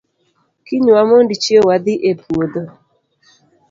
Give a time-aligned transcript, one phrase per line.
[0.65, 2.61] Kiny wamond chieo wadhii e puondo